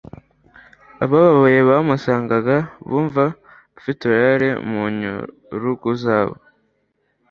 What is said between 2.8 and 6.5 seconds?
bumvaga afite uruhare mu nyurugu zabo